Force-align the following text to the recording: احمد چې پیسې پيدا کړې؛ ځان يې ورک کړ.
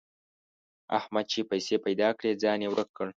احمد 0.97 1.25
چې 1.33 1.39
پیسې 1.51 1.75
پيدا 1.85 2.09
کړې؛ 2.17 2.31
ځان 2.41 2.59
يې 2.63 2.67
ورک 2.71 2.89
کړ. 2.97 3.07